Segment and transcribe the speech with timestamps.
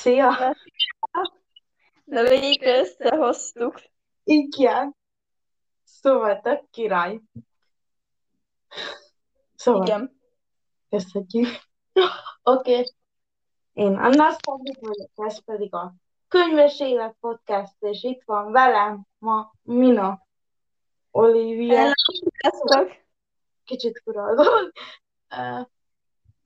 [0.00, 0.56] Szia!
[2.04, 3.82] De végre összehoztuk.
[4.24, 4.96] Igen.
[5.84, 7.20] Szóval tök király.
[9.54, 10.20] Szóval Igen.
[10.88, 11.48] kezdhetjük.
[12.42, 12.70] Oké.
[12.70, 12.92] Okay.
[13.72, 15.94] Én Anna Szabik vagyok, ez pedig a
[16.28, 20.26] Könyves Élet Podcast, és itt van velem ma Mina
[21.10, 21.92] Olivia.
[22.38, 22.96] Sziasztok!
[23.64, 24.02] Kicsit.
[24.04, 25.60] Ö,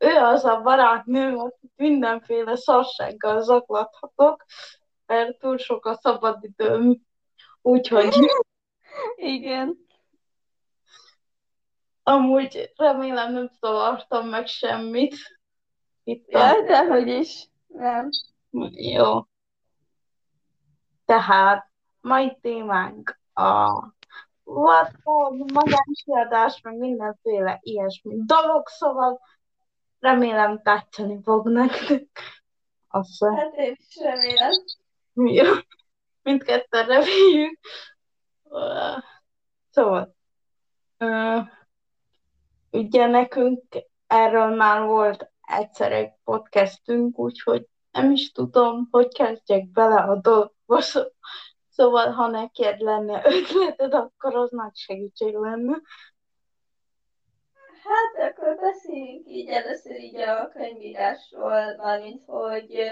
[0.05, 4.45] Ő az a barátnőm, akit mindenféle szarsággal zaklathatok,
[5.07, 7.01] mert túl sok a szabadidőm.
[7.63, 8.15] Úgyhogy
[9.17, 9.87] Igen.
[12.03, 15.17] amúgy remélem nem szavartam meg semmit.
[16.03, 16.31] Itt.
[16.31, 17.49] Ja, dehogy is.
[17.67, 18.09] Nem.
[18.71, 19.27] Jó.
[21.05, 23.71] Tehát mai témánk a
[24.45, 29.21] Wattpad, magánkiadás, meg mindenféle ilyesmi dolog, szóval
[30.05, 32.09] remélem tetszeni fog nektek.
[32.89, 33.35] Azt se.
[33.35, 34.53] Hát én is remélem.
[35.15, 35.53] Jó.
[36.23, 37.59] Mindketten reméljük.
[39.71, 40.15] Szóval,
[42.71, 43.63] ugye nekünk
[44.07, 50.21] erről már volt egyszer egy podcastünk, úgyhogy nem is tudom, hogy kezdjek bele a.
[50.81, 51.13] Szó-
[51.69, 55.81] Szóval, ha neked lenne ötleted, akkor az nagy segítség lenne.
[57.85, 62.91] Hát akkor beszéljünk így először így a könyvírásról, mármint hogy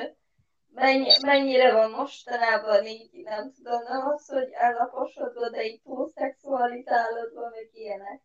[0.69, 7.49] mennyi, mennyire van mostanában így, nem tudom, nem az, hogy ellaposodva, de így túl szexualizálódva,
[7.51, 8.23] meg ilyenek.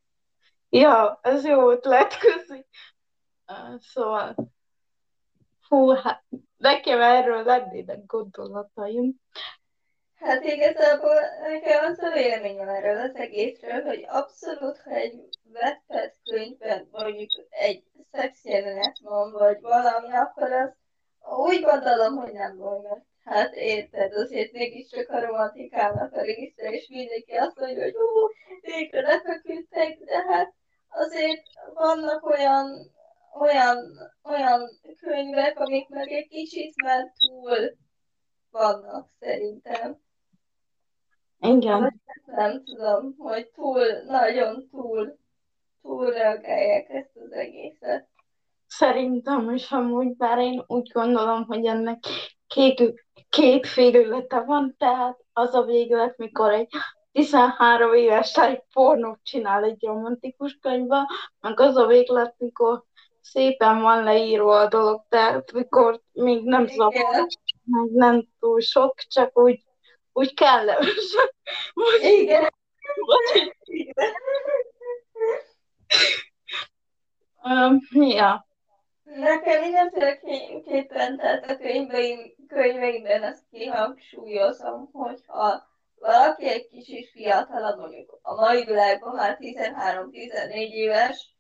[0.70, 2.66] Ja, ez jó ötlet, köszi.
[3.46, 4.36] Ö, Szóval,
[5.68, 6.24] hú, hát
[6.58, 9.16] nekem erről lennének gondolataim.
[10.20, 15.24] Hát igazából nekem az a véleményem erről az egészről, hogy abszolút, ha egy
[15.54, 20.70] Wattpad könyvben mondjuk egy szexjelenet van, vagy valami, akkor az
[21.48, 27.34] úgy gondolom, hogy nem mert hát érted, azért mégiscsak a romantikának a része, és mindenki
[27.34, 28.28] azt mondja, hogy hú,
[28.62, 30.54] végre lefeküdtek, de hát
[30.90, 32.92] azért vannak olyan,
[33.40, 33.78] olyan,
[34.24, 34.70] olyan
[35.00, 37.78] könyvek, amik meg egy kicsit már túl
[38.50, 40.06] vannak szerintem.
[41.40, 42.02] Igen.
[42.26, 45.18] Nem tudom, hogy túl, nagyon túl,
[45.82, 48.08] túl reagálják ezt az egészet.
[48.68, 52.00] Szerintem is amúgy, bár én úgy gondolom, hogy ennek
[52.48, 56.70] két, két félülete van, tehát az a véglet, mikor egy
[57.12, 61.06] 13 éves lány pornót csinál egy romantikus könyvben,
[61.40, 62.84] meg az a véglet, mikor
[63.22, 67.28] szépen van leírva a dolog, tehát mikor még nem zavar,
[67.64, 69.64] meg nem túl sok, csak úgy,
[70.18, 71.16] úgy kellemes.
[71.74, 72.54] Vagy, igen,
[73.06, 74.14] vagy, igen.
[77.44, 78.48] um, ja,
[79.04, 85.68] Nekem mindenféleképpen, tehát a könyveim, könyveimben ezt kihangsúlyozom, hogyha
[86.00, 91.36] valaki egy kicsit fiatalabb, mondjuk a mai világban már 13-14 éves,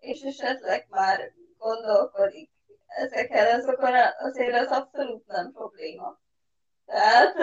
[0.00, 2.50] és esetleg már gondolkodik
[2.86, 6.20] ezeken azokon, azért az abszolút nem probléma.
[6.86, 7.36] Tehát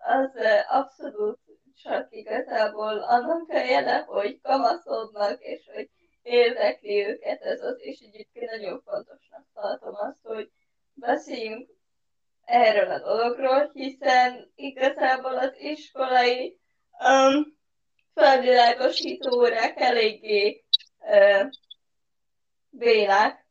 [0.00, 0.30] az
[0.68, 1.38] abszolút
[1.82, 5.88] csak igazából annak kellene, hogy kamaszodnak, és hogy
[6.22, 10.50] érdekli őket ez az, és egyébként nagyon fontosnak tartom azt, hogy
[10.94, 11.68] beszéljünk
[12.44, 16.58] erről a dologról, hiszen igazából az iskolai
[16.98, 17.58] um,
[18.14, 20.64] felvilágosító órák eléggé
[20.98, 21.50] uh,
[22.70, 23.46] bélák.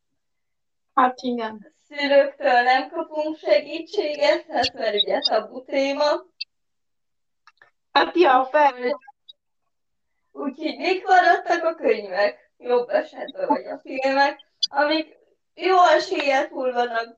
[0.94, 1.78] hát igen.
[1.88, 6.29] Szülőktől nem kapunk segítséget, hát mert ugye tabu téma.
[7.92, 8.98] Hát ja, persze.
[10.32, 12.52] Úgyhogy, mik maradtak a könyvek?
[12.58, 14.40] Jobb esetben vagy a filmek,
[14.70, 15.18] amik
[15.54, 17.18] jó eséllyel túl vannak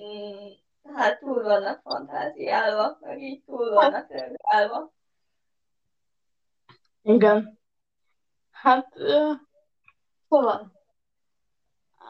[0.00, 0.46] mm,
[0.94, 4.92] hát túl vannak fantáziálva, meg így túl vannak reagálva.
[7.02, 7.58] Igen.
[8.50, 9.32] Hát, ö,
[10.28, 10.72] szóval,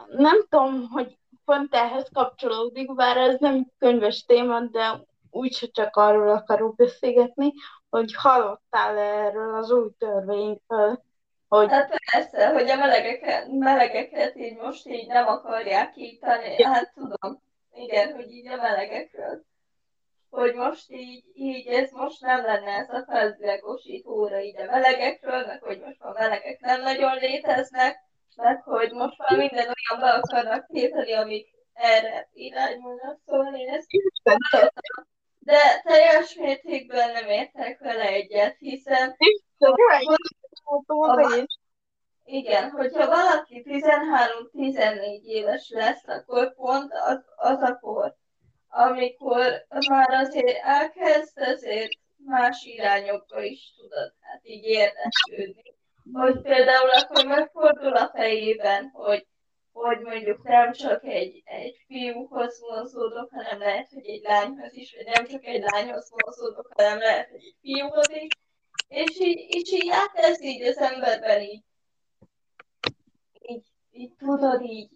[0.07, 6.29] nem tudom, hogy pont ehhez kapcsolódik, bár ez nem könyves téma, de úgyse csak arról
[6.29, 7.53] akarok beszélgetni,
[7.91, 11.03] hogy hallottál erről az új törvényről,
[11.49, 17.43] hogy Hát persze, hogy a melegeket, melegeket így most így nem akarják ítani, hát tudom,
[17.75, 19.47] igen, hogy így a melegekről.
[20.31, 25.47] Hogy most így, így ez most nem lenne ez a felvilágosító óra így a melegekről,
[25.47, 27.99] meg hogy most a melegek nem nagyon léteznek,
[28.37, 33.87] meg hogy most már minden olyan be akarnak képzelni, amik erre irányulnak, szóval én ezt
[34.51, 35.07] hallottam.
[35.49, 39.17] De teljes mértékben nem értek vele egyet, hiszen
[39.59, 39.77] Tudom,
[42.25, 48.15] igen, hogyha valaki 13-14 éves lesz, akkor pont az, az a kor,
[48.69, 55.77] amikor már azért elkezd azért más irányokba is tudod, hát így érdeklődni.
[56.13, 59.27] Hogy például akkor megfordul a fejében, hogy,
[59.73, 65.15] hogy mondjuk nem csak egy, egy fiúhoz vonzódok, hanem lehet, hogy egy lányhoz is, vagy
[65.15, 68.29] nem csak egy lányhoz vonzódok, hanem lehet, hogy egy fiúhoz is.
[68.89, 71.63] És így, és így elkezd így az emberben így,
[73.41, 74.91] így, így tudod így,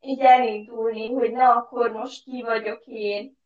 [0.00, 3.38] így elindulni, hogy na akkor most ki vagyok én,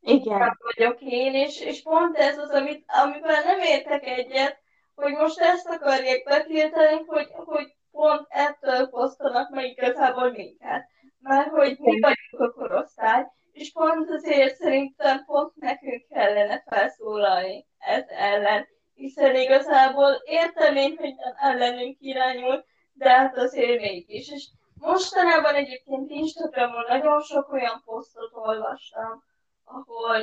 [0.00, 0.58] Igen.
[0.58, 4.60] vagyok én, és, és pont ez az, amit, amivel nem értek egyet,
[4.94, 10.88] hogy most ezt akarják betiltani, hogy, hogy pont ettől fosztanak meg igazából minket.
[11.18, 18.04] Mert hogy mi vagyunk a korosztály, és pont azért szerintem pont nekünk kellene felszólalni ez
[18.08, 18.66] ellen.
[18.94, 24.30] Hiszen igazából értem én, hogy nem ellenünk irányul, de hát azért mégis.
[24.30, 29.24] És mostanában egyébként Instagramon nagyon sok olyan posztot olvastam,
[29.64, 30.22] ahol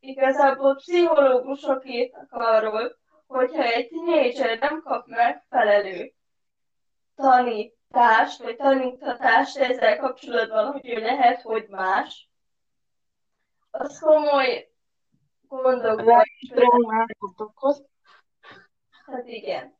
[0.00, 2.96] igazából pszichológusok írtak arról,
[3.26, 6.12] hogyha egy tínédzser nem kap megfelelő
[7.92, 12.30] tanítást, vagy tanítatást ezzel kapcsolatban, hogy ő lehet, hogy más,
[13.70, 14.70] az komoly
[15.48, 16.24] gondokban
[17.36, 17.84] okoz.
[19.06, 19.78] Hát igen.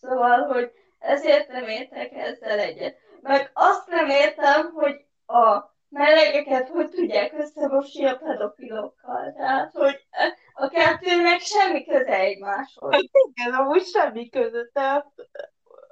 [0.00, 2.98] Szóval, hogy ezért nem értek ezzel egyet.
[3.20, 9.32] Meg azt nem értem, hogy a melegeket hogy tudják összemosni a pedofilokkal.
[9.36, 10.06] Tehát, hogy
[10.52, 12.92] a kettőnek semmi köze egymáshoz.
[12.92, 13.02] Hát
[13.34, 14.70] igen, amúgy semmi köze.
[14.72, 15.06] Tehát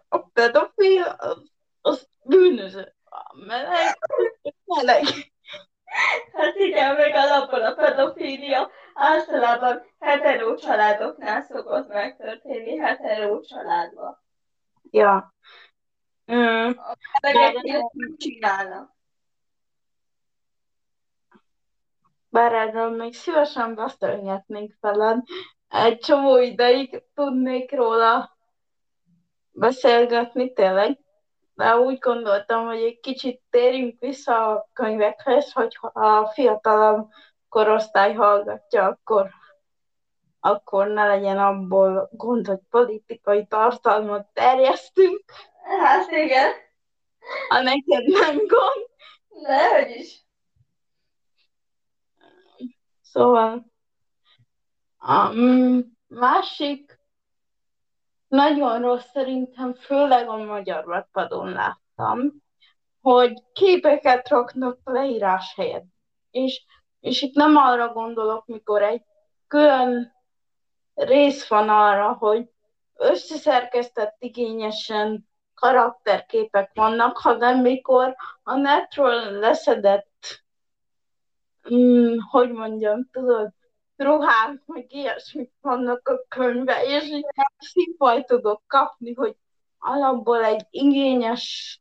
[0.09, 1.43] a pedofil az,
[1.81, 2.95] az bűnöző.
[3.05, 3.99] A meleg,
[4.65, 5.05] meleg.
[6.33, 14.23] Hát igen, meg alapból a pedofília általában hetero családoknál szokott megtörténni, hetero családban.
[14.91, 15.35] Ja.
[16.33, 16.71] Mm.
[16.71, 18.95] A melegek nem csinálnak.
[22.29, 25.23] Bár erről még szívesen beszélgetnénk veled.
[25.69, 28.36] Egy csomó ideig tudnék róla
[29.57, 30.99] beszélgetni tényleg,
[31.55, 37.09] de úgy gondoltam, hogy egy kicsit térjünk vissza a könyvekhez, hogy a fiatalabb
[37.49, 39.31] korosztály hallgatja, akkor,
[40.41, 45.25] akkor ne legyen abból gond, hogy politikai tartalmat terjesztünk.
[45.81, 46.53] Hát igen.
[47.49, 48.87] Ha neked nem gond.
[49.43, 50.25] Dehogy is.
[53.03, 53.67] Szóval
[54.99, 55.33] a
[56.07, 56.86] másik
[58.29, 62.33] nagyon rossz szerintem, főleg a magyar webpadon láttam,
[63.01, 65.87] hogy képeket raknak leírás helyett.
[66.31, 66.63] És,
[67.01, 69.03] és itt nem arra gondolok, mikor egy
[69.47, 70.15] külön
[70.95, 72.49] rész van arra, hogy
[72.95, 80.45] összeszerkesztett igényesen karakterképek vannak, hanem mikor a netről leszedett
[81.75, 83.51] mm, hogy mondjam, tudod,
[83.97, 87.11] ruhák, meg ilyesmik vannak a könyvben, és
[87.75, 89.37] így tudok kapni, hogy
[89.79, 91.81] alapból egy igényes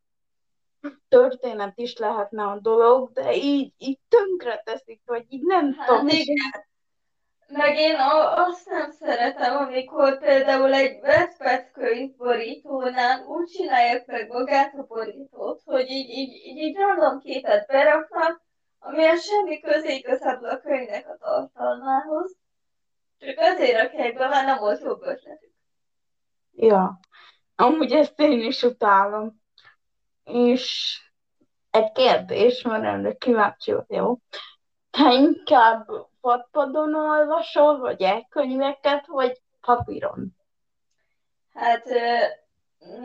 [1.07, 6.07] történet is lehetne a dolog, de így, így tönkre teszik, vagy így nem Hát tudom.
[6.07, 6.65] igen.
[7.47, 7.95] Meg én
[8.35, 15.89] azt nem szeretem, amikor például egy Wattpad könyvborítónál úgy csinálják meg magát a borítót, hogy
[15.89, 18.44] így, így, így, így random képet beraknak,
[18.86, 22.36] amilyen semmi közé igazából a könyvnek a tartalmához,
[23.18, 25.54] csak azért rakják be, mert nem volt jobb ötletük.
[26.51, 27.00] Ja,
[27.56, 29.42] amúgy ezt én is utálom.
[30.24, 30.98] És
[31.72, 34.20] egy kérdés, mert erre kíváncsi vagyok.
[34.89, 35.88] Te inkább
[36.22, 40.38] vadpadon olvasol, vagy elkönyveket, vagy papíron?
[41.54, 41.86] Hát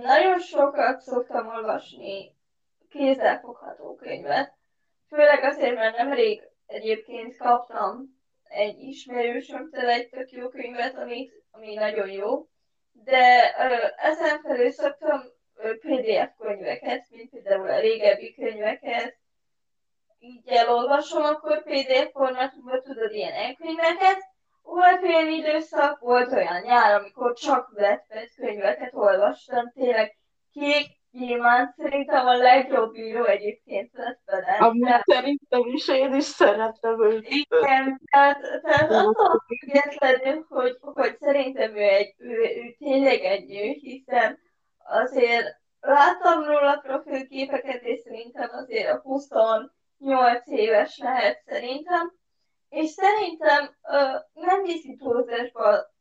[0.02, 2.36] nagyon sokat szoktam olvasni
[2.88, 4.58] kézzelfogható könyvet,
[5.10, 12.10] főleg azért, mert nemrég egyébként kaptam egy ismerősömtől egy tök jó könyvet, ami, ami nagyon
[12.10, 12.46] jó,
[12.92, 13.54] de
[13.96, 15.22] ezen felül szoktam
[15.56, 19.18] ö, PDF könyveket, mint például a régebbi könyveket,
[20.18, 24.18] így elolvasom, akkor PDF formátumban tudod ilyen e-könyveket.
[24.62, 30.16] Volt olyan időszak, volt olyan nyár, amikor csak Wattpad könyveket olvastam, tényleg
[30.52, 34.60] kék gyémánt szerintem a legjobb író egyébként Wattpaden.
[34.60, 37.28] Amúgy szerintem is én is szeretem őt.
[37.28, 43.70] Igen, tehát, tehát attól függetlenül, hogy, hogy szerintem ő, egy, ő, ő tényleg egy nő,
[43.70, 44.38] hiszen
[44.84, 52.12] azért láttam róla profilképeket, és szerintem azért a 28 éves lehet szerintem,
[52.68, 55.92] és szerintem ö, nem viszi túlzásba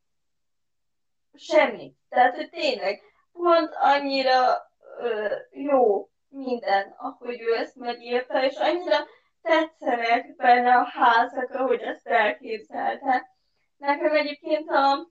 [1.34, 1.96] semmit.
[2.08, 3.00] Tehát, hogy tényleg
[3.32, 4.69] pont annyira
[5.50, 8.96] jó minden, ahogy ő ezt megírta, és annyira
[9.42, 13.28] tetszenek benne a házak, ahogy ezt elképzelte.
[13.76, 15.08] Nekem egyébként a,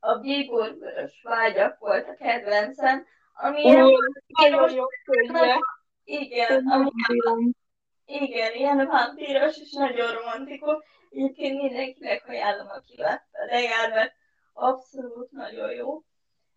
[0.00, 5.58] a bíborvörös vágyak volt a kedvencem, ami nagyon jó könyve.
[6.04, 6.90] Igen, ami
[8.04, 10.84] igen, ilyen vámpíros és nagyon romantikus.
[11.10, 14.14] Egyébként mindenkinek ajánlom, aki vette reggel, mert
[14.52, 16.02] abszolút nagyon jó.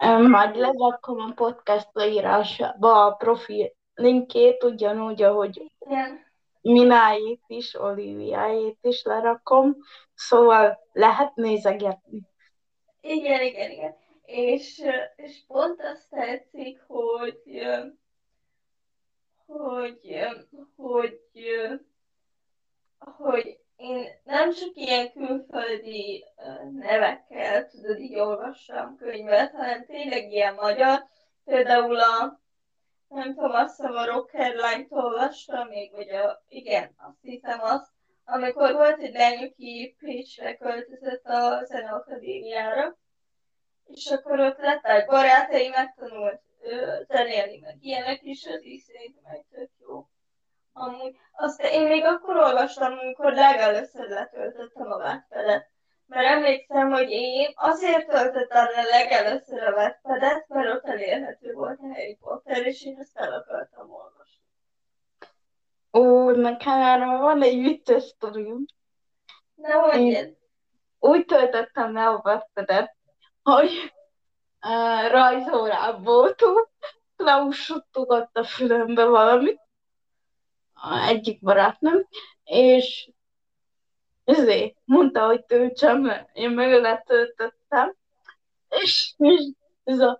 [0.07, 6.27] Majd lerakom a podcast leírásába a profil linkét, ugyanúgy, ahogy Igen.
[6.61, 9.77] Minájét is, Oliviájét is lerakom,
[10.13, 12.21] szóval lehet nézegetni.
[13.01, 13.95] Igen, igen, igen.
[14.25, 14.81] És,
[15.15, 17.41] és pont azt tetszik, hogy
[19.45, 20.19] hogy,
[20.75, 21.49] hogy,
[22.99, 26.25] hogy én nem csak ilyen külföldi
[26.71, 31.05] nevekkel, tudod, így olvastam könyvet, hanem tényleg ilyen magyar.
[31.45, 32.39] Például a,
[33.07, 37.91] nem tudom, azt a Rockerline-t olvastam még, vagy a, igen, azt hiszem azt,
[38.25, 42.97] amikor volt egy lány, aki Pécsre költözött a Zeneakadémiára,
[43.85, 46.41] és akkor ott lett egy barátai, megtanult
[47.07, 49.69] zenélni, meg ilyenek is, az is szerintem egy tök.
[50.79, 55.69] Amúgy, azt én még akkor olvastam, amikor legelőször letöltöttem a Wattpadet.
[56.05, 61.87] Mert emlékszem, hogy én azért töltöttem le legelőször a Wattpadet, mert ott elérhető volt a
[61.87, 64.43] Harry Potter, és én ezt el akartam olvasni.
[65.93, 68.65] Ó, nekem erről van egy vicces sztorium.
[69.55, 70.37] Na, hogy
[70.99, 72.95] Úgy töltöttem le a Wattpadet,
[73.43, 73.93] hogy
[74.61, 76.69] uh, rajzórán voltunk,
[77.15, 79.59] Klaus suttogott a fülembe valamit,
[81.07, 82.07] egyik barátnőm,
[82.43, 83.11] és
[84.23, 86.11] ezért mondta, hogy töltsem.
[86.33, 87.95] Én meg letöltöttem,
[88.69, 89.41] és, és
[89.83, 90.19] ez a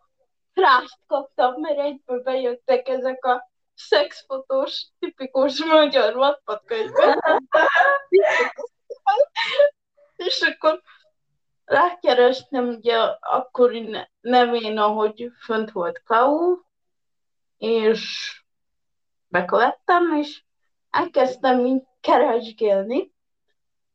[0.54, 7.42] frászt kaptam, mert egyből bejöttek ezek a szexfotós, tipikus magyar vadpadkönyvek.
[10.16, 10.82] és akkor
[11.66, 16.58] rákerestem ugye akkori nevén, ahogy fönt volt Kau,
[17.58, 18.34] és
[19.28, 20.44] bekövettem, és
[20.90, 23.14] elkezdtem így keresgélni,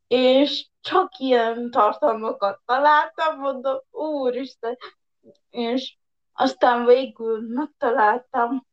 [0.06, 4.76] és csak ilyen tartalmakat találtam, mondom, úristen,
[5.50, 5.96] és
[6.32, 8.66] aztán végül megtaláltam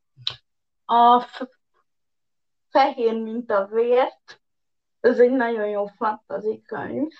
[0.84, 1.26] a
[2.70, 4.40] fehér, mint a vért,
[5.00, 7.10] ez egy nagyon jó fantazi könyv,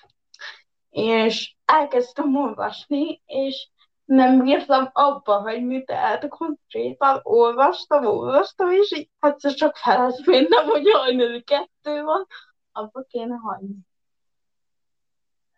[0.89, 3.69] és elkezdtem olvasni, és
[4.05, 11.43] nem bírtam abba hagyni, tehát konkrétan olvastam, olvastam, és így egyszer csak feleszményem, hogy hajnali
[11.43, 12.27] kettő van,
[12.71, 13.75] abba kéne hagyni.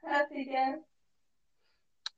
[0.01, 0.85] Hát igen.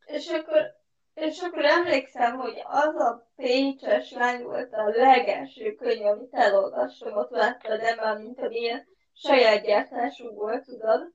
[0.06, 0.76] És akkor,
[1.14, 7.30] és akkor emlékszem, hogy az a pécses lány volt a legelső könyv, amit elolvastam, ott
[7.30, 11.12] láttad, már mint amilyen saját gyártású volt, tudod.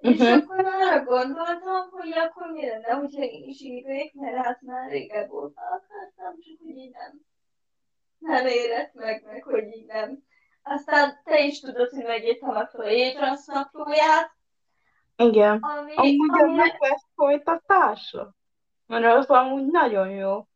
[0.00, 0.36] És uh-huh.
[0.36, 5.30] akkor arra gondoltam, hogy akkor mi lenne, hogyha én is írnék, mert hát már régebb
[5.30, 7.20] óta akartam, csak hogy így nem,
[8.18, 10.18] nem érett meg, meg hogy így nem.
[10.62, 14.30] Aztán te is tudod, hogy megírtam a Troyétransz naplóját.
[15.16, 15.58] Igen.
[15.60, 16.54] Ami, amúgy ami...
[16.54, 18.34] meg lesz folytatása?
[18.86, 20.46] Mert az amúgy nagyon jó.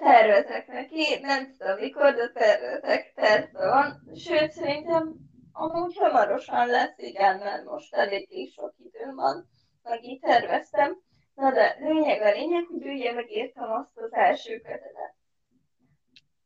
[0.00, 4.02] Tervezek neki, nem tudom mikor, de tervezek, terve van.
[4.14, 9.48] Sőt, szerintem Amúgy hamarosan lesz, igen, mert most eléggé sok idő van,
[9.82, 10.98] meg így terveztem.
[11.34, 15.14] Na de lényeg a lényeg, hogy ugye megírtam azt az első kötetet.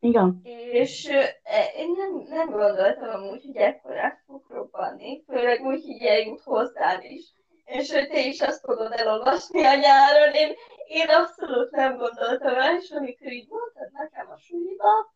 [0.00, 0.40] Igen.
[0.70, 1.08] És
[1.42, 7.00] e, én nem, nem gondoltam amúgy, hogy ekkorát fog robbanni, főleg úgy, hogy eljut hozzám
[7.02, 7.32] is.
[7.64, 10.54] És hogy te is azt fogod elolvasni a nyáron, én,
[10.86, 15.13] én abszolút nem gondoltam el, és amikor így mondtad nekem a suliba,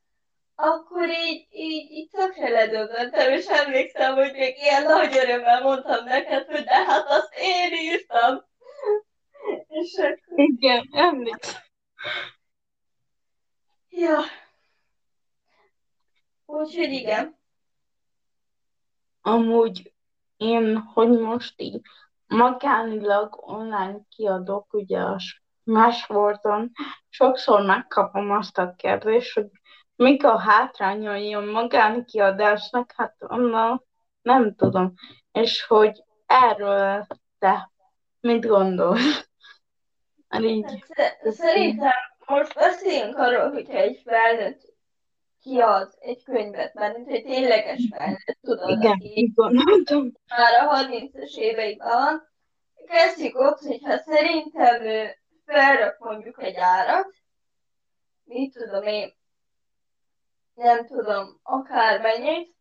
[0.60, 6.46] akkor így, így, így tökre ledöbbentem, és emlékszem, hogy még ilyen nagy örömmel mondtam neked,
[6.46, 8.44] hogy de hát azt én írtam.
[9.68, 10.38] És akkor...
[10.38, 11.60] Igen, emlékszem.
[13.88, 14.20] Ja.
[16.46, 17.38] Úgyhogy igen.
[19.22, 19.92] Amúgy
[20.36, 21.80] én, hogy most így
[22.26, 26.70] magánilag online kiadok, ugye a Smashwords-on,
[27.08, 29.50] sokszor megkapom azt a kérdést, hogy
[29.98, 32.92] Mik a hátrányai a magánkiadásnak?
[32.96, 33.84] Hát onnan
[34.22, 34.94] nem tudom.
[35.32, 37.06] És hogy erről
[37.38, 37.70] te
[38.20, 39.28] mit gondolsz?
[40.28, 40.42] Hát,
[41.30, 41.92] szerintem
[42.26, 44.60] most beszéljünk arról, hogyha egy felnőtt
[45.42, 50.12] kiad egy könyvet, mert mint egy tényleges felnőtt, tudod, Igen, aki gondoltam.
[50.36, 52.28] már a 30-as éveiben van.
[52.86, 57.14] Kezdjük ott, hogyha szerintem ő felrak mondjuk egy árat,
[58.24, 59.17] mit tudom én,
[60.58, 62.56] nem tudom, akármennyit,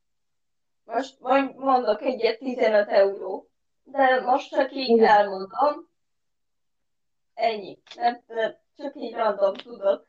[0.83, 1.19] most
[1.55, 3.49] mondok egyet 15 euró,
[3.83, 5.07] de most csak így Igen.
[5.07, 5.89] elmondom.
[7.33, 7.79] Ennyi.
[7.95, 10.05] Nem, nem, csak így random tudod.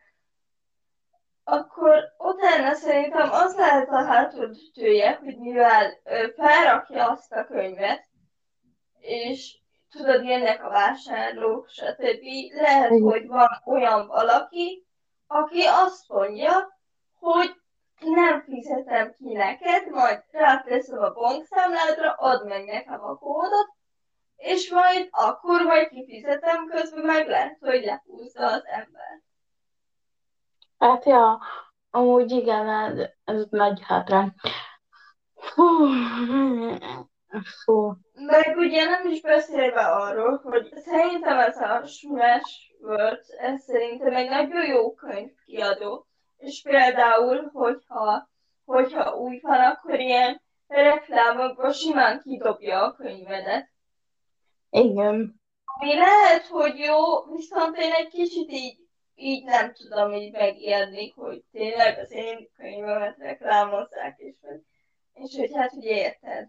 [1.45, 8.09] Akkor utána szerintem az lehet a hátulütője, hogy mivel ö, felrakja azt a könyvet,
[8.99, 9.59] és
[9.90, 12.25] tudod, jönnek a vásárlók, stb.
[12.54, 13.02] Lehet, Igen.
[13.02, 14.87] hogy van olyan valaki,
[15.26, 16.78] aki azt mondja,
[17.18, 17.57] hogy
[18.00, 23.76] nem fizetem ki neked, majd ráteszem a bankszámládra, add meg nekem a kódot,
[24.36, 29.22] és majd akkor majd kifizetem, közben meg lehet, hogy lehúzza az ember.
[30.78, 31.40] Hát ja,
[31.90, 34.34] amúgy igen, ez, ez nagy hátrány.
[35.34, 35.64] Fú,
[37.64, 37.94] fú.
[38.12, 44.28] Meg ugye nem is beszélve arról, hogy szerintem ez a Smash Words, ez szerintem egy
[44.28, 46.07] nagyon jó könyvkiadó.
[46.38, 48.28] És például, hogyha,
[48.64, 53.68] hogyha úgy van, akkor ilyen reklámokban simán kidobja a könyvedet.
[54.71, 55.40] Igen.
[55.64, 58.78] Ami lehet, hogy jó, viszont én egy kicsit így,
[59.14, 64.35] így nem tudom így megérni, hogy tényleg az én könyvemet reklámozzák, és
[65.23, 66.49] és hogy hát, hogy érted.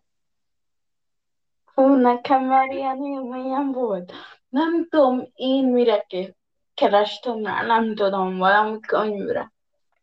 [1.65, 4.11] Fú, nekem már ilyen élményem volt.
[4.49, 6.35] Nem tudom én mire ke-
[6.73, 9.51] kerestem rá, nem tudom, valami könyvre.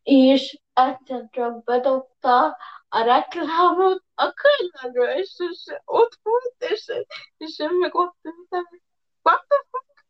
[0.07, 2.57] És egyszer csak bedobta
[2.89, 6.91] a reklámot a könyvről, és, és ott volt, és,
[7.37, 8.81] és én meg ott ültem.
[9.21, 10.05] What the fuck?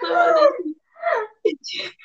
[0.00, 0.56] Szóval
[1.42, 1.96] így,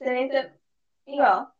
[0.00, 0.60] Szerintem,
[1.04, 1.56] ja.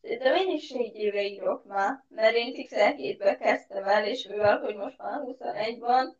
[0.00, 4.76] Szerintem én is négy éve írok már, mert én 17-ben kezdtem el, és mivel, hogy
[4.76, 6.18] most már 21 van,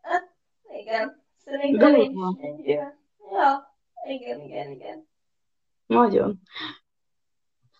[0.00, 0.34] hát
[0.68, 2.98] igen, szerintem én is négy éve.
[3.30, 3.76] Ja,
[4.06, 5.08] igen, igen, igen.
[5.86, 6.40] Nagyon.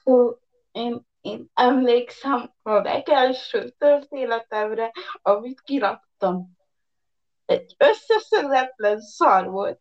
[0.03, 0.39] Fú,
[0.73, 4.91] én, én emlékszem a legelső történetemre,
[5.23, 6.53] amit kiraktam.
[7.45, 9.81] Egy összeszedettlen szar volt.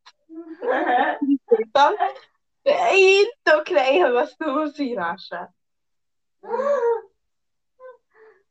[2.62, 5.52] De én tökre élveztem az írását.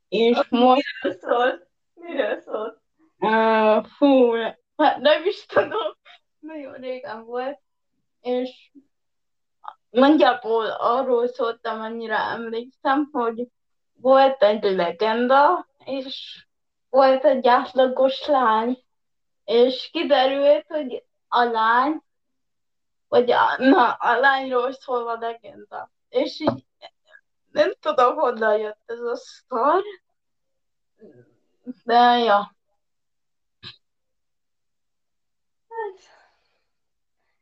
[0.09, 1.69] És most Miről szólt?
[1.95, 2.81] Miről szólt?
[3.19, 4.33] Uh, fú,
[4.77, 5.93] hát nem is tudom,
[6.39, 7.59] nagyon régen volt,
[8.21, 8.71] és
[9.91, 13.47] nagyjából arról szóltam, annyira emlékszem, hogy
[13.93, 16.45] volt egy legenda, és
[16.91, 18.79] volt egy átlagos lány,
[19.45, 22.03] és kiderült, hogy a lány,
[23.09, 25.91] vagy a, na, a lányról szól a legenda.
[26.09, 26.67] És így
[27.51, 29.83] nem tudom, honnan jött ez a sztor,
[31.85, 32.57] de ja.
[35.69, 35.99] Hát,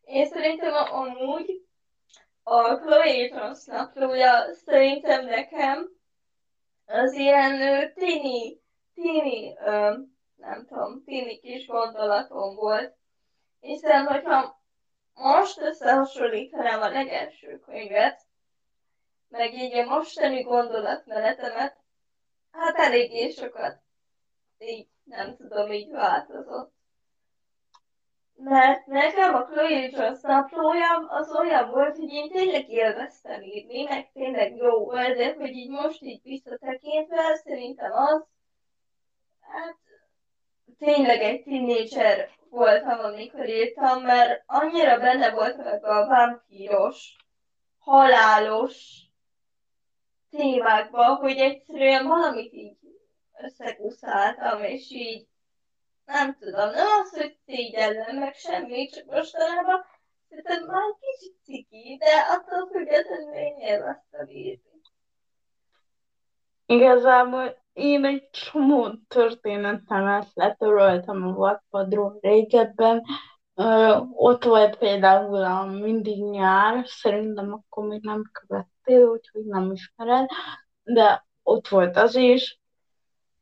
[0.04, 1.66] én szerintem amúgy
[2.42, 5.88] a Chloe Jones naplója szerintem nekem
[6.86, 8.60] az ilyen tini,
[8.94, 9.54] tini,
[10.34, 12.98] nem tudom, tini kis gondolatom volt.
[13.60, 14.62] Hiszen, hogyha
[15.14, 18.20] most összehasonlítanám a legelső könyvet,
[19.28, 21.76] meg így a mostani gondolatmenetemet,
[22.50, 23.82] hát eléggé sokat
[24.58, 26.72] így, nem tudom, így változott.
[28.34, 34.12] Mert nekem a Chloe Jones naplója az olyan volt, hogy én tényleg élveztem írni, meg
[34.12, 38.24] tényleg jó volt, de hogy így most így visszatekintve, szerintem az,
[39.40, 39.76] hát
[40.78, 47.16] tényleg egy tínédzser voltam, amikor írtam, mert annyira benne voltam ebbe a vámpíros,
[47.78, 49.00] halálos
[50.30, 52.76] témákba, hogy egyszerűen valamit így
[53.42, 55.28] összekuszáltam, és így
[56.04, 59.84] nem tudom, nem az, hogy szégyellem meg semmi, csak mostanában
[60.28, 64.80] szerintem már kicsit ciki, de attól függetlenül én élveztem írni.
[66.66, 73.02] Igazából én egy csomó történetemet letöröltem a Wattpadról régebben,
[73.60, 80.28] Ö, ott volt például a Mindig nyár, szerintem akkor még nem követtél, úgyhogy nem ismered,
[80.82, 82.60] de ott volt az is.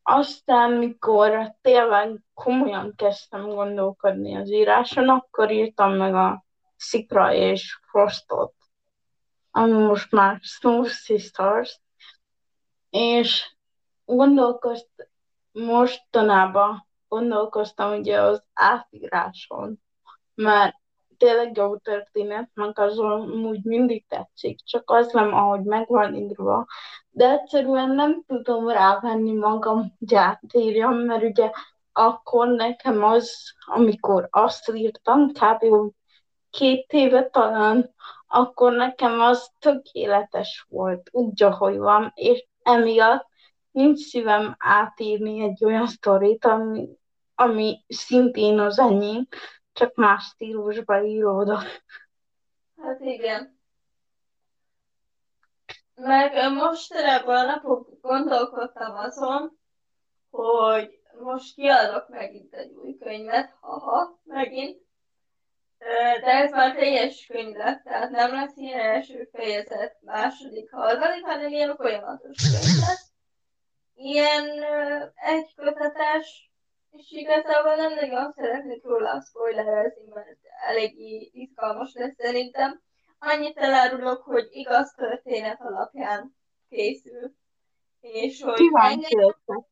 [0.03, 6.45] Aztán, mikor tényleg komolyan kezdtem gondolkodni az íráson, akkor írtam meg a
[6.77, 8.55] Szikra és Frostot,
[9.51, 11.81] ami most már Snow Sisters,
[12.91, 13.57] és
[14.17, 15.11] gondolkozt,
[15.53, 19.81] mostanában gondolkoztam ugye az átíráson,
[20.35, 20.77] mert
[21.17, 26.67] tényleg jó történet, meg azon úgy mindig tetszik, csak az nem, ahogy meg van írva.
[27.11, 31.51] De egyszerűen nem tudom rávenni magam, hogy átírjam, mert ugye
[31.93, 35.65] akkor nekem az, amikor azt írtam, kb.
[36.51, 37.95] két éve talán,
[38.27, 43.27] akkor nekem az tökéletes volt, úgy, ahogy van, és emiatt
[43.79, 46.89] nincs szívem átírni egy olyan sztorit, ami,
[47.35, 49.29] ami szintén az enyém,
[49.73, 51.83] csak más stílusba íródott.
[52.83, 53.59] Hát igen.
[55.95, 59.59] Meg mostanában a napok gondolkodtam azon,
[60.31, 64.87] hogy most kiadok megint egy új könyvet, haha, megint.
[66.21, 71.53] De ez már teljes könyv lett, tehát nem lesz ilyen első fejezet, második, harmadik, hanem
[71.53, 73.08] ilyen folyamatos könyv lesz.
[74.01, 74.45] Ilyen
[75.15, 76.51] egy kötetes,
[76.91, 82.81] és igazából nem nagyon szeretnék róla spoilerezni, mert eléggé izgalmas lesz szerintem.
[83.19, 86.37] Annyit elárulok, hogy igaz történet alapján
[86.69, 87.35] készül.
[88.01, 89.17] És hogy Kíváncsi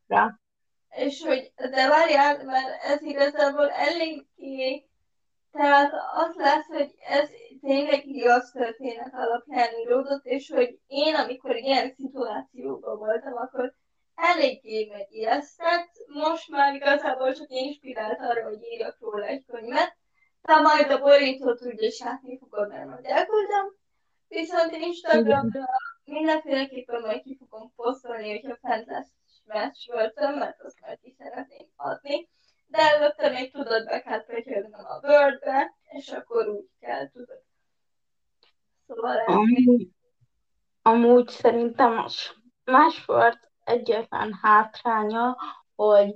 [0.07, 0.39] rá.
[0.97, 4.89] És hogy, de várjál, mert ez igazából eléggé,
[5.53, 7.29] tehát az lesz, hogy ez
[7.61, 13.75] tényleg igaz történet alapján íródott, és hogy én, amikor ilyen szituációban voltam, akkor
[14.17, 19.97] eléggé megijesztett, most már igazából csak inspirált arra, hogy írjak róla egy könyvet,
[20.43, 23.75] de majd a borítót úgyis látni fogod, mert majd elküldöm.
[24.29, 25.65] Viszont Instagramra
[26.05, 32.29] mindenféleképpen majd ki fogom posztolni, hogyha fent lesz voltam, mert azt majd ki szeretném adni.
[32.67, 37.43] De előtte még tudod, be kell pötyögnem a Wordbe, és akkor úgy kell, tudod.
[38.87, 39.89] Szóval Amúgy,
[40.83, 42.31] amúgy szerintem az
[42.65, 45.37] más volt egyetlen hátránya,
[45.75, 46.15] hogy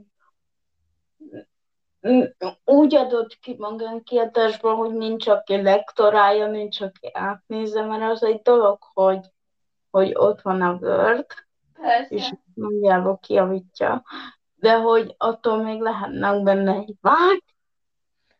[2.65, 8.79] úgy adott ki magánkiadásban, hogy nincs, aki lektorálja, nincs, aki átnézze, mert az egy dolog,
[8.93, 9.27] hogy,
[9.91, 11.27] hogy ott van a Word,
[11.73, 12.15] Persze.
[12.15, 14.03] és nagyjából kiavítja,
[14.55, 17.43] de hogy attól még lehetnek benne egy vág,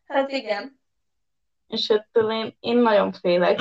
[0.07, 0.81] Hát igen.
[1.67, 3.59] és ettől én, én nagyon félek.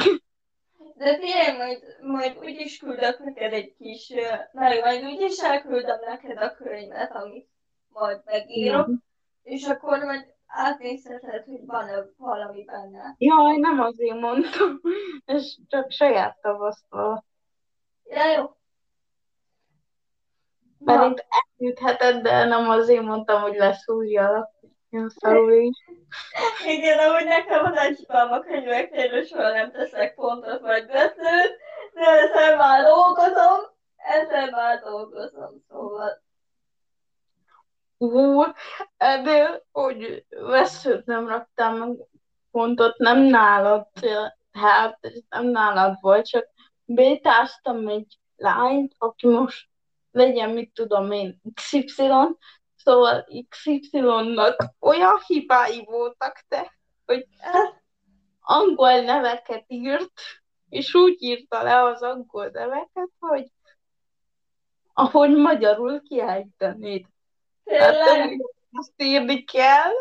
[1.00, 4.14] De tényleg majd, majd úgy is küldök neked egy kis,
[4.52, 7.50] meg majd úgy is elküldöm neked a könyvet, amit
[7.90, 8.94] majd megírok, Ja.
[9.44, 13.16] és akkor majd átnézheted, hogy van-e valami benne.
[13.18, 14.80] Jaj, nem azért mondtam,
[15.36, 17.26] és csak saját tavasztal.
[18.04, 18.56] Ja, jó.
[20.78, 21.26] Mert itt
[21.58, 24.50] eljutheted, de nem azért mondtam, hogy lesz új alap.
[24.90, 25.12] Ilyen
[25.62, 25.78] is.
[26.66, 31.58] igen, ahogy nekem az egyikben a könyveknél, soha nem teszek pontot vagy betűt,
[31.94, 33.60] de ezzel már dolgozom,
[33.96, 36.22] ezzel már dolgozom, szóval.
[37.98, 38.44] Ú,
[38.98, 41.98] de hogy veszőt nem raktál meg
[42.52, 43.88] pontot, nem nálad,
[44.52, 45.00] hát
[45.30, 46.48] nem nálad volt, csak
[46.86, 49.68] bétáztam egy lányt, aki most
[50.12, 52.12] legyen, mit tudom én, XY,
[52.84, 56.74] szóval XY-nak olyan hibái voltak te,
[57.06, 57.28] hogy
[58.42, 60.12] angol neveket írt,
[60.70, 63.52] és úgy írta le az angol neveket, hogy
[64.94, 66.02] ahogy magyarul.
[66.20, 66.48] Hát
[67.64, 68.40] Tényleg, nem
[68.72, 69.92] azt írni kell.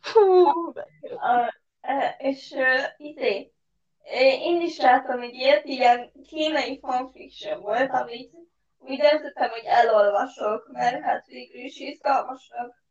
[0.00, 0.46] Fú,
[1.16, 3.08] A, e, és uh,
[4.42, 8.32] én is láttam egy ilyet, ilyen kínai fanfiction volt, amit
[8.80, 12.82] úgy döntöttem, hogy elolvasok, mert hát végül is izgalmasnak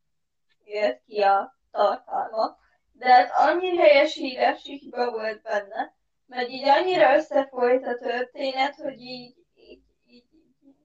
[0.63, 2.58] jött ki a tartalma.
[2.91, 9.02] De hát annyi helyes írási hiba volt benne, mert így annyira összefolyt a történet, hogy
[9.02, 10.25] így, így, így,
[10.62, 10.75] így,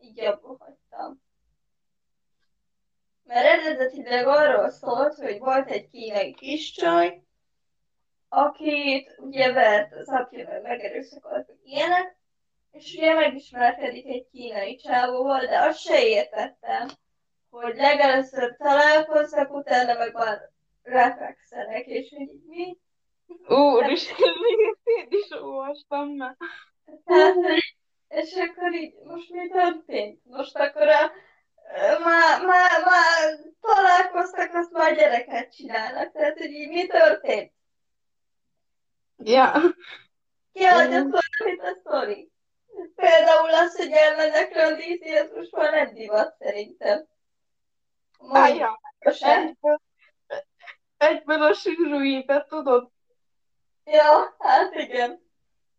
[0.00, 1.22] így abba hagytam.
[3.24, 7.22] Mert eredetileg arról szólt, hogy volt egy kínai kis csaj,
[8.28, 12.16] akit ugye vert az apja, meg megerőszakolt, meg ilyenek,
[12.72, 16.88] és ugye megismerkedik egy kínai csávóval, de azt se értettem,
[17.50, 20.50] hogy legelőször találkoztak, utána meg már
[20.82, 22.78] reflexenek, és hogy mi?
[23.48, 24.16] Úristen,
[24.98, 26.36] én is olvastam már.
[27.04, 27.34] Tehát,
[28.08, 30.20] és akkor így, most mi történt?
[30.24, 31.12] Most akkor a
[32.04, 36.12] már, már, már találkoztak, azt már gyereket csinálnak.
[36.12, 37.52] Tehát, hogy így mi történt?
[39.16, 39.52] Ja.
[40.52, 42.31] Kiadott valamit a sztori.
[42.94, 47.06] Például az, hogy elmennek randízni, ez most már nem divat szerintem.
[48.18, 49.80] Mondja, egyből,
[50.96, 52.90] egyből a sűrűjébe, tudod?
[53.84, 55.30] Ja, hát igen.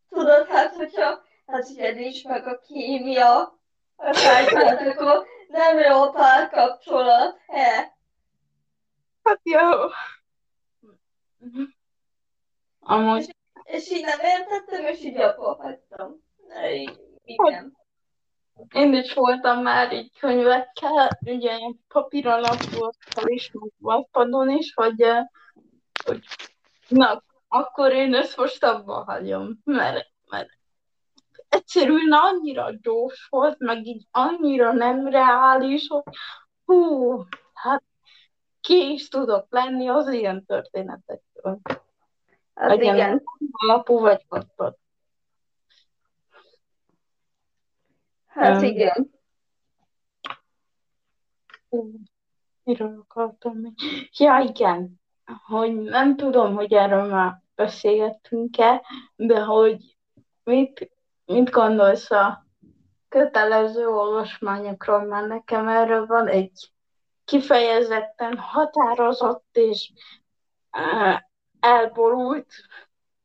[0.09, 3.61] Tudod, hát hogyha, hát ugye nincs meg a kémia,
[3.95, 7.97] a hát akkor nem jó párkapcsolat, he?
[9.23, 9.69] Hát jó.
[12.79, 13.19] Amúgy...
[13.19, 13.29] És,
[13.63, 16.23] és így nem értettem, és így abba hagytam.
[17.23, 17.77] Igen.
[18.73, 25.05] Én is voltam már így könyvekkel, ugye papíralapúakkal is, meg wattpadon is, hogy,
[26.05, 26.25] hogy
[26.87, 30.49] na, akkor én ezt most abba hagyom, mert, mert
[31.49, 36.03] egyszerűen annyira gyors volt, meg így annyira nem reális, hogy
[36.65, 37.13] hú,
[37.53, 37.83] hát
[38.61, 41.59] ki is tudok lenni az ilyen történetekről.
[42.53, 43.23] Hát Legyen igen.
[43.51, 44.77] alapú vagy kattad.
[48.33, 49.11] Hát um, igen.
[52.63, 53.73] Miről akartam még?
[54.17, 55.01] Ja, igen.
[55.45, 58.81] Hogy nem tudom, hogy erről már beszélgettünk-e,
[59.15, 59.97] de hogy
[60.43, 60.91] mit,
[61.25, 62.45] mit gondolsz a
[63.09, 66.71] kötelező olvasmányokról, mert nekem erről van egy
[67.25, 69.91] kifejezetten határozott és
[71.59, 72.53] elborult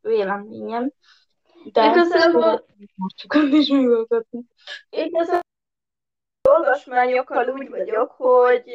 [0.00, 0.92] véleményem.
[1.72, 2.66] De igazából
[3.16, 4.40] sokan is megoldotni.
[4.90, 5.42] Igazából
[6.48, 8.70] olvasmányokkal úgy vagyok, hogy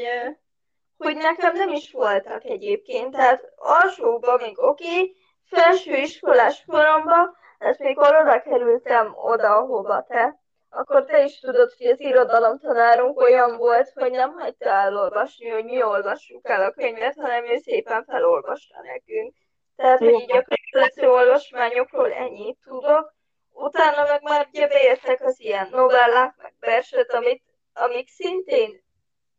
[0.97, 3.11] hogy nekem nem is voltak egyébként.
[3.11, 11.05] Tehát alsóban még oké, okay, felsőiskolás koromban, ezt mikor oda kerültem oda, ahova te, akkor
[11.05, 16.49] te is tudod, hogy az irodalomtanárunk olyan volt, hogy nem hagyta elolvasni, hogy mi olvassuk
[16.49, 19.33] el a könyvet, hanem ő szépen felolvasta nekünk.
[19.75, 23.13] Tehát, hogy így a kötelező olvasmányokról ennyit tudok.
[23.51, 28.83] Utána meg már ugye beértek az ilyen novellák, meg verset, amit, amik szintén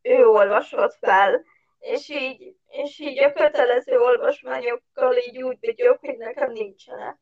[0.02, 1.44] ő olvasott fel,
[1.78, 7.18] és így, és így a kötelező olvasmányokkal így úgy vagyok, hogy nekem nincsenek.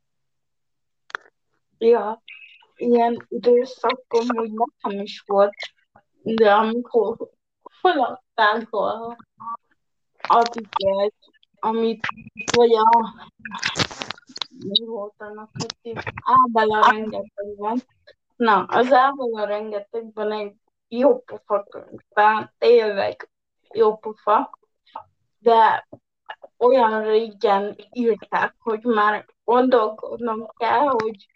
[1.79, 2.23] Ja,
[2.77, 5.57] ilyen időszakom hogy nekem is volt,
[6.23, 7.17] de amikor
[7.81, 9.17] feladtál a
[10.29, 11.15] abiket,
[11.61, 12.07] amit
[12.57, 13.13] vagy a
[14.59, 17.83] mi volt annak, hogy Ábela rengetegben.
[18.37, 20.55] Na, az Ábela rengetegben egy
[20.89, 23.31] jó pofa könyv, tehát tényleg
[23.75, 24.59] jó pofa,
[25.39, 25.89] de
[26.59, 31.27] olyan régen írták, hogy már gondolkodnom kell, hogy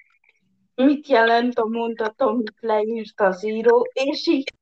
[0.75, 4.55] mit jelent a mondat, amit leírt az író, és így.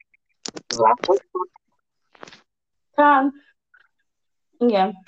[2.95, 3.33] Tehát,
[4.59, 5.03] igen.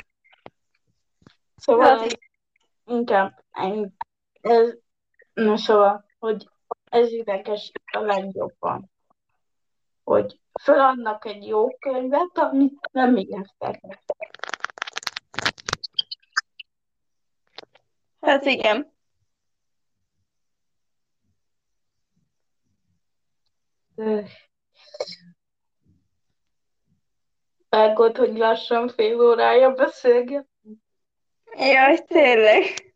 [1.56, 2.18] Szóval hát,
[2.86, 3.44] inkább
[4.40, 4.74] ez,
[5.32, 6.48] na szóval, hogy
[6.84, 8.90] ez ideges a legjobban.
[10.04, 13.80] Hogy feladnak egy jó könyvet, amit nem értek.
[18.20, 18.94] Hát igen.
[27.68, 30.48] Vágod, hogy lassan fél órája beszélget?
[31.54, 32.94] Jaj, tényleg.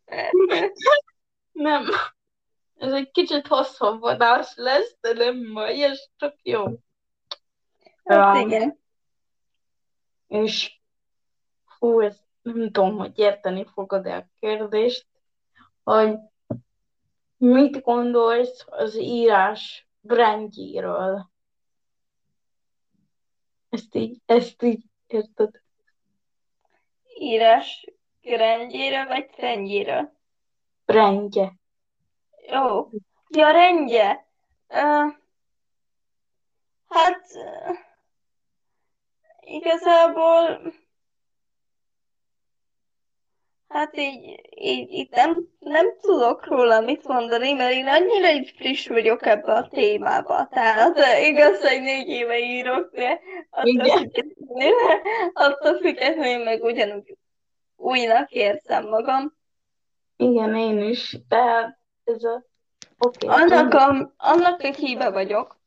[1.51, 1.85] nem.
[2.75, 6.65] Ez egy kicsit hosszabb adás lesz, de nem mai, ez csak jó.
[8.03, 8.79] Hát um, igen.
[10.27, 10.79] És
[11.79, 15.07] hú, ez nem tudom, hogy érteni fogod-e a kérdést,
[15.83, 16.17] hogy
[17.37, 21.29] mit gondolsz az írás brandjéről?
[23.69, 25.61] Ezt így, ezt így érted?
[27.17, 27.85] Írás
[28.23, 30.13] rendjére vagy trendjére?
[30.85, 31.53] Rendje.
[32.51, 32.89] Jó.
[33.29, 34.25] Ja, rendje.
[34.67, 35.13] Uh,
[36.87, 37.77] hát uh,
[39.39, 40.61] igazából
[43.71, 48.87] Hát így, így, így nem, nem tudok róla mit mondani, mert én annyira így friss
[48.87, 50.47] vagyok ebbe a témába.
[50.51, 54.73] Tehát igaz, hogy négy éve írok, de attól függetlenül,
[55.33, 57.17] attól függetlenül meg ugyanúgy
[57.81, 59.33] újnak érzem magam.
[60.15, 62.43] Igen, én is, de ez a...
[62.97, 63.29] Okay.
[63.29, 65.59] Annak, a, annak egy híve vagyok,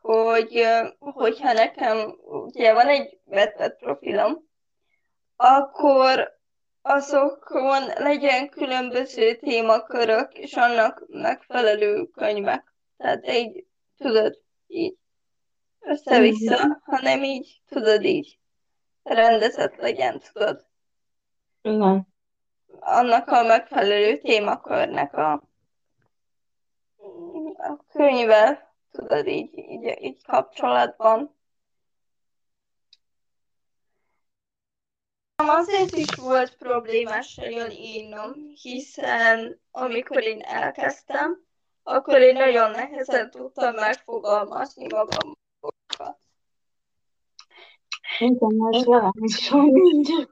[0.00, 0.66] hogy
[0.98, 4.48] hogyha nekem ugye van egy vetett profilom,
[5.36, 6.38] akkor
[6.82, 12.74] azokon legyen különböző témakörök, és annak megfelelő könyvek.
[12.96, 13.66] Tehát így,
[13.98, 14.96] tudod, így.
[15.80, 18.38] össze-vissza, hanem így, tudod így,
[19.02, 20.68] rendezett legyen, tudod.
[21.62, 22.08] Igen.
[22.80, 25.32] Annak a megfelelő témakörnek a,
[27.56, 31.38] a könyvvel, tudod, így, így, így kapcsolatban.
[35.36, 41.44] Azért is volt problémás nagyon írnom, hiszen amikor én elkezdtem,
[41.82, 45.38] akkor én nagyon nehezen tudtam megfogalmazni magam.
[48.18, 50.28] Igen, ez velem is van így.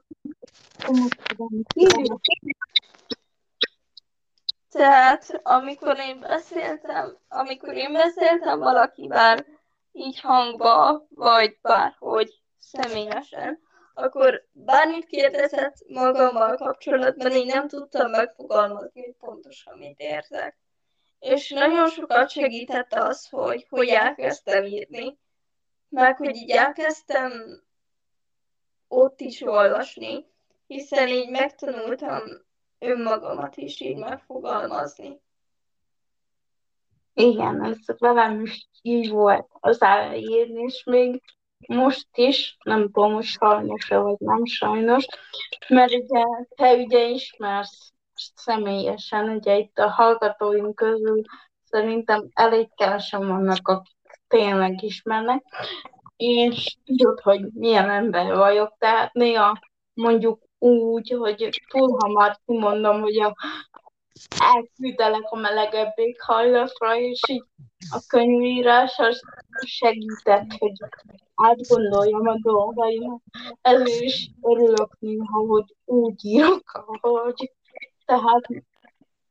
[4.69, 9.45] Tehát amikor én beszéltem, amikor én beszéltem valakivel
[9.91, 13.59] így hangba, vagy bárhogy személyesen,
[13.93, 20.57] akkor bármit kérdezett magammal kapcsolatban, én nem tudtam megfogalmazni, hogy pontosan mit érzek.
[21.19, 25.17] És nagyon sokat segített az, hogy, hogy elkezdtem írni,
[25.89, 27.61] meg hogy így elkezdtem
[28.87, 30.25] ott is olvasni,
[30.69, 32.21] hiszen így megtanultam
[32.79, 35.21] önmagamat is így megfogalmazni.
[37.13, 41.21] Igen, ez velem is így volt az elején, és még
[41.67, 45.05] most is, nem tudom, hogy sajnos vagy nem sajnos,
[45.67, 46.23] mert ugye
[46.55, 47.93] te ugye ismersz
[48.35, 51.21] személyesen, ugye itt a hallgatóink közül
[51.63, 55.43] szerintem elég kevesen vannak, akik tényleg ismernek,
[56.17, 59.59] és tudod, hogy milyen ember vagyok, tehát néha
[59.93, 63.35] mondjuk úgy, hogy túl hamar kimondom, hogy a,
[64.39, 67.43] elküldelek a melegebb éghajlatra, és így
[67.89, 69.21] a könyvírás az
[69.65, 70.73] segített, hogy
[71.35, 73.21] átgondoljam a dolgaimat.
[73.61, 77.51] Ezért is örülök néha, hogy úgy írok, ahogy.
[78.05, 78.47] Tehát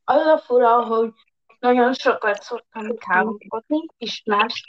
[0.04, 1.12] az a fura, hogy
[1.60, 4.62] nagyon sokat szoktam támogatni, ismersz,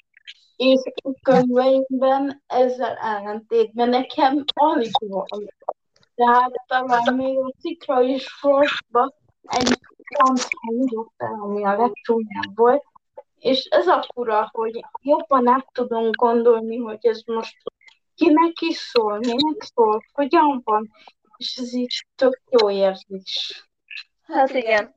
[0.56, 5.26] és a könyveimben ezzel ellentétben nekem alig van.
[6.20, 9.80] Tehát talán még a cikra is sorba egy
[10.18, 12.84] pont húzott el, ami a legcsúnyább volt,
[13.38, 17.58] és ez a fura, hogy jobban át tudom gondolni, hogy ez most
[18.16, 20.92] kinek is szól, minek szól, hogyan van,
[21.38, 23.70] és ez így tök jó érzés.
[24.22, 24.96] Hát igen.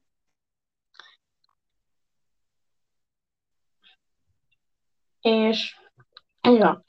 [5.21, 5.77] És,
[6.41, 6.85] ja.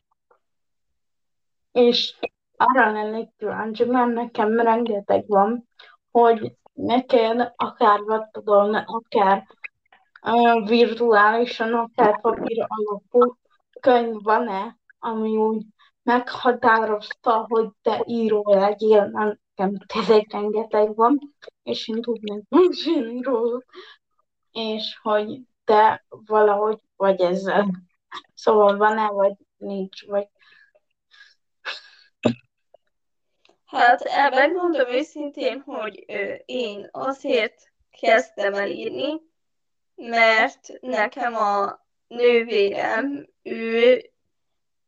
[1.72, 2.16] És
[2.64, 5.68] arra lennék kíváncsi, mert nekem rengeteg van,
[6.12, 9.48] hogy neked akár webtudon, akár
[10.22, 13.38] uh, virtuálisan, akár papír alapú
[13.80, 15.66] könyv van-e, ami úgy
[16.04, 21.20] meghatározta, hogy te író legyél, nekem tényleg rengeteg van,
[21.64, 23.66] és én tudnék mesélni róluk,
[24.52, 27.68] és hogy te valahogy vagy ezzel.
[28.34, 30.28] Szóval van-e, vagy nincs, vagy
[33.74, 36.06] Hát megmondom őszintén, hogy
[36.46, 39.22] én azért kezdtem el írni,
[39.96, 44.04] mert nekem a nővérem, ő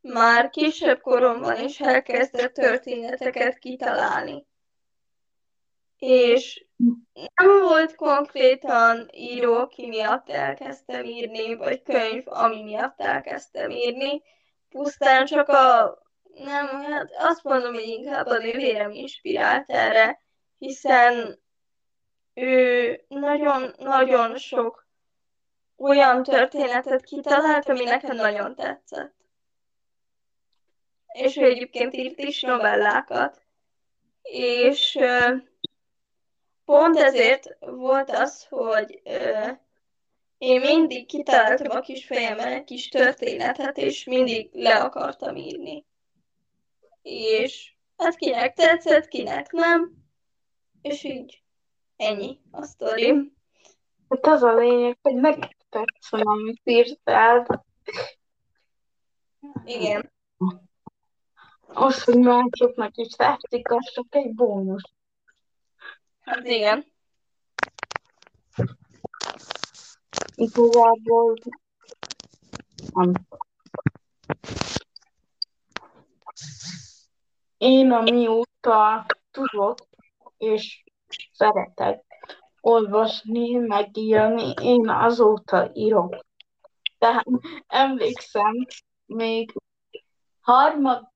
[0.00, 4.46] már kisebb koromban is elkezdett történeteket kitalálni.
[5.98, 6.66] És
[7.34, 14.22] nem volt konkrétan író, aki miatt elkezdtem írni, vagy könyv, ami miatt elkezdtem írni,
[14.68, 15.98] pusztán csak a
[16.38, 20.20] nem, hát azt mondom, hogy inkább a nővérem inspirált erre,
[20.58, 21.38] hiszen
[22.34, 24.86] ő nagyon-nagyon sok
[25.76, 29.14] olyan történetet kitalált, ami nekem nagyon tetszett.
[31.12, 33.42] És ő egyébként írt is novellákat.
[34.22, 34.98] És
[36.64, 39.02] pont ezért volt az, hogy
[40.38, 45.86] én mindig kitaláltam a kis fejemben egy kis történetet, és mindig le akartam írni
[47.08, 49.92] és hát kinek tetszett, kinek nem,
[50.80, 51.42] és így
[51.96, 53.32] ennyi a sztori.
[54.08, 57.66] Hát az a lényeg, hogy neked tetszön, amit írtál.
[59.64, 60.12] Igen.
[61.66, 64.90] Az, hogy másoknak is tetszik, az csak egy bónusz.
[66.20, 66.84] Hát igen.
[70.34, 71.34] Igazából
[72.92, 73.12] nem
[77.58, 79.78] Én amióta tudok,
[80.36, 80.84] és
[81.32, 82.04] szeretek
[82.60, 86.16] olvasni, megírni, én azóta írok.
[86.98, 87.26] Tehát
[87.66, 88.66] emlékszem,
[89.06, 89.52] még
[90.40, 91.10] harmad,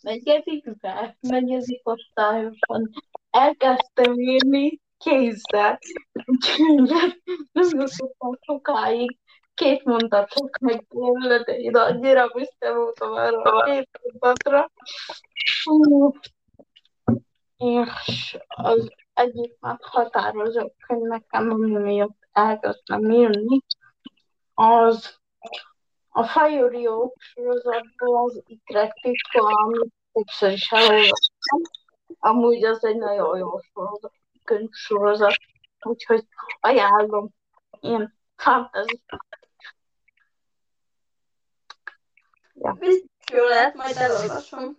[0.00, 2.90] negyedikbe, negyedik osztályosan
[3.30, 5.78] elkezdtem írni kézzel.
[6.24, 6.82] Úgyhogy
[7.52, 9.18] nem jutottam sokáig,
[9.54, 10.86] két mondatot meg
[11.44, 14.70] de én annyira büszke voltam arra a két mondatra.
[17.56, 23.60] És az egyik meghatározó könyv nekem, ami miatt elkezdtem írni,
[24.54, 25.20] az
[26.08, 31.60] a Fajuriók sorozatból az ikrek titka, amit többször is elolvastam.
[32.18, 34.12] Amúgy az egy nagyon jó sorozat,
[34.44, 35.36] könyvsorozat,
[35.82, 36.26] úgyhogy
[36.60, 37.28] ajánlom.
[37.80, 39.02] Ilyen fantasy.
[42.62, 42.76] Ja.
[43.32, 44.76] Jó lehet, majd elolvasom.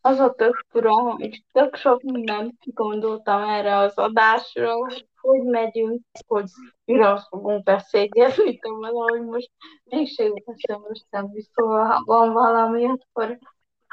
[0.00, 4.74] Az a tök fura, hogy tök sok mindent gondoltam erre az adásra,
[5.20, 6.50] hogy megyünk, hogy
[6.84, 9.50] miről fogunk beszélgetni, de valahogy most
[9.84, 13.38] mégsem veszem össze, szóval ha van valami, akkor,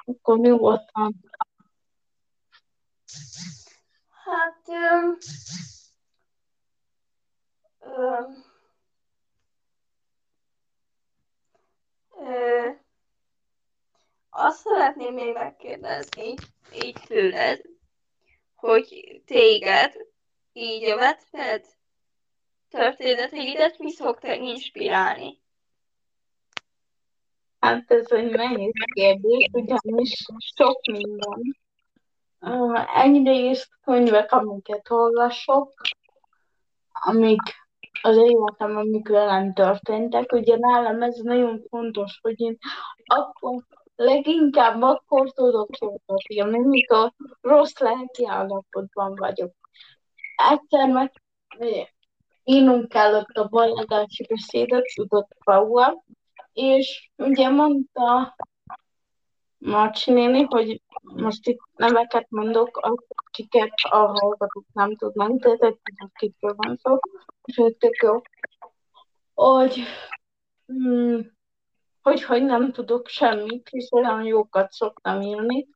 [0.05, 1.15] akkor nyugodtan.
[4.25, 5.17] Hát, um,
[7.79, 8.43] um,
[12.09, 12.79] uh,
[14.29, 16.33] azt szeretném még megkérdezni
[16.83, 17.61] így tőled,
[18.55, 19.95] hogy téged
[20.53, 21.65] így a Wattpad
[22.69, 25.39] történeteidet mi szokta inspirálni?
[27.59, 31.59] Hát ez egy nehéz kérdés, ugyanis sok minden.
[32.95, 35.73] Egyrészt könyvek, amiket olvasok,
[36.91, 37.41] amik
[38.01, 40.31] az életem, amik velem történtek.
[40.31, 42.57] Ugye nálam ez nagyon fontos, hogy én
[43.05, 43.63] akkor
[43.95, 47.11] leginkább akkor tudok jókat írni, mikor
[47.41, 49.51] rossz lelki állapotban vagyok.
[50.51, 51.11] Egyszer meg
[52.43, 56.03] írnunk kellett a ballagási beszédet, tudott Paua,
[56.53, 58.35] és ugye mondta
[59.61, 66.53] Marci néni, hogy most itt neveket mondok, akiket a hallgatók nem tudnak, de tudjuk, kikről
[66.55, 66.99] van szó,
[67.45, 68.21] és tök jó,
[69.33, 69.83] hogy
[70.65, 71.31] hmm,
[72.01, 75.67] hogy, hogy nem tudok semmit, és olyan jókat szoktam írni.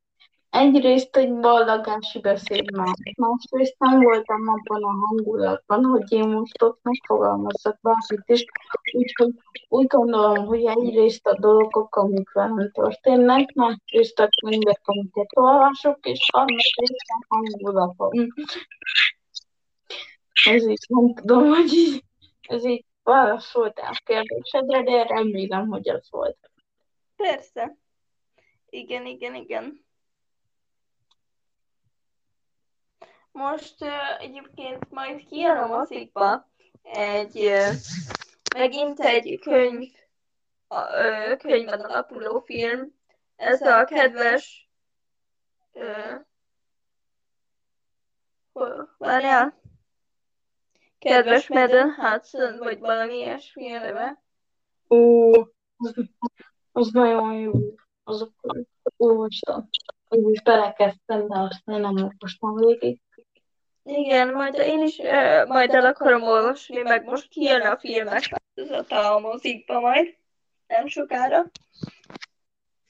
[0.58, 6.78] Egyrészt egy ballagási beszéd már, másrészt nem voltam abban a hangulatban, hogy én most ott
[6.82, 8.44] megfogalmazzak bármit is,
[8.92, 9.30] úgyhogy
[9.68, 16.28] úgy gondolom, hogy egyrészt a dolgok, amik velem történnek, másrészt a könyvek, amiket olvasok, és
[16.32, 18.26] harmadrészt a hangulatom.
[20.44, 22.04] Ez is nem tudom, hogy így,
[22.40, 26.50] ez így válaszoltál a kérdésedre, de remélem, hogy az volt.
[27.16, 27.76] Persze.
[28.70, 29.85] Igen, igen, igen.
[33.36, 36.48] Most uh, egyébként majd kijön a mozikba
[36.82, 37.72] egy, uh,
[38.56, 39.90] megint egy könyv,
[40.66, 42.94] a, uh, könyvben alapuló film.
[43.36, 44.70] Ez a kedves
[45.72, 46.22] uh,
[48.98, 49.60] várjál,
[50.98, 54.22] kedves Madden Hudson, vagy valami ilyesmi a neve.
[54.88, 55.30] Ó,
[55.76, 55.94] az,
[56.72, 57.52] az nagyon jó.
[58.04, 58.66] Azokat
[58.96, 59.68] olvastam.
[60.08, 63.00] Úgy is belekezdtem, de aztán nem olvastam végig.
[63.88, 69.14] Igen, majd én is uh, majd el akarom olvasni, meg most kijön a filmek változata
[69.14, 70.16] a mozikba majd,
[70.66, 71.44] nem sokára.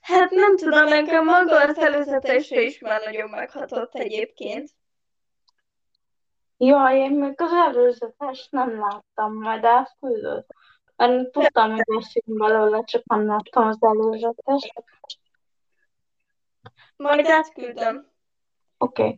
[0.00, 4.70] Hát nem tudom, engem maga az előzetese is már nagyon meghatott egyébként.
[6.56, 10.44] Jaj, én még az előzetes nem láttam, majd elküldöd.
[10.96, 14.72] Mert tudtam, hogy beszélünk belőle, csak nem láttam az előzetes.
[16.96, 18.06] Majd átküldöm.
[18.78, 19.02] Oké.
[19.02, 19.16] Okay.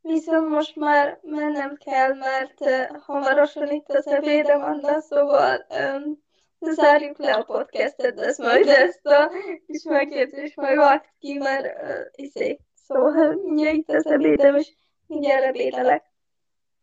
[0.00, 2.64] Viszont most már mennem kell, mert
[3.02, 6.22] hamarosan itt az ebédem van, szóval um,
[6.60, 9.30] zárjuk le a podcastet, ez majd ezt a
[9.66, 14.74] kis megjegyzést majd vágd ki, mert uh, izé, szóval mindjárt itt az ebédem, és
[15.06, 16.04] mindjárt ebédelek.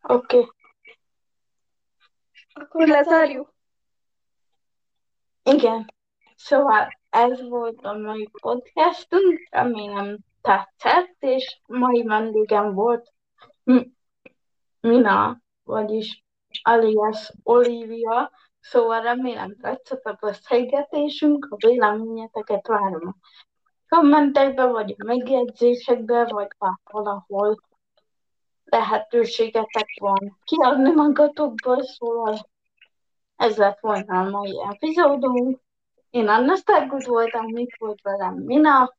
[0.02, 0.36] Oké.
[0.36, 0.50] Okay.
[2.52, 3.54] Akkor lezárjuk?
[5.42, 5.94] Igen.
[6.36, 13.12] Szóval ez volt a mai podcastunk, remélem tetszett, és mai vendégem volt
[14.80, 16.24] Mina, vagyis
[16.62, 18.30] alias Olivia,
[18.60, 23.14] Szóval remélem tetszett a beszélgetésünk, a véleményeteket várom a
[23.88, 26.48] kommentekbe, vagy a megjegyzésekbe, vagy
[26.90, 27.56] valahol
[28.64, 32.48] lehetőségetek van kiadni magatokból, szóval
[33.36, 35.60] ez lett volna a mai epizódunk.
[36.10, 38.98] Én Anna Stargut voltam, mit volt velem Mina.